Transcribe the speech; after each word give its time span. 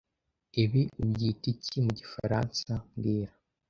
Ibi 0.63 0.81
ubyita 1.01 1.45
iki 1.53 1.77
mu 1.85 1.91
gifaransa 1.99 2.71
mbwira 2.89 3.33